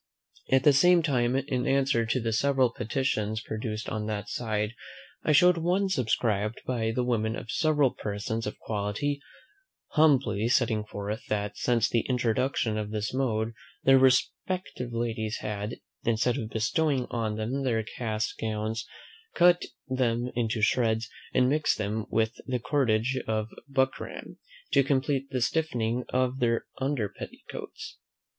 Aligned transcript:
At 0.49 0.63
the 0.63 0.73
same 0.73 1.03
time, 1.03 1.35
in 1.35 1.67
answer 1.67 2.07
to 2.07 2.19
the 2.19 2.33
several 2.33 2.71
petitions 2.71 3.39
produced 3.39 3.87
on 3.87 4.07
that 4.07 4.29
side, 4.29 4.73
I 5.23 5.31
showed 5.31 5.57
one 5.57 5.89
subscribed 5.89 6.59
by 6.65 6.89
the 6.89 7.03
women 7.03 7.35
of 7.35 7.51
several 7.51 7.91
persons 7.91 8.47
of 8.47 8.57
quality, 8.57 9.21
humbly 9.89 10.47
setting 10.49 10.85
forth, 10.85 11.27
"that, 11.27 11.55
since 11.55 11.87
the 11.87 11.99
introduction 12.09 12.79
of 12.79 12.89
this 12.89 13.13
mode, 13.13 13.53
their 13.83 13.99
respective 13.99 14.91
ladies 14.91 15.37
had, 15.41 15.75
instead 16.03 16.35
of 16.35 16.49
bestowing 16.49 17.05
on 17.11 17.35
them 17.35 17.61
their 17.63 17.83
cast 17.83 18.39
gowns, 18.39 18.87
cut 19.35 19.61
them 19.87 20.31
into 20.33 20.63
shreds, 20.63 21.11
and 21.31 21.47
mixed 21.47 21.77
them 21.77 22.07
with 22.09 22.33
the 22.47 22.57
cordage 22.57 23.19
and 23.27 23.47
buckram, 23.71 24.37
to 24.71 24.81
complete 24.83 25.29
the 25.29 25.41
stiffening 25.41 26.05
of 26.09 26.39
their 26.39 26.65
under 26.79 27.07
petticoats." 27.07 27.99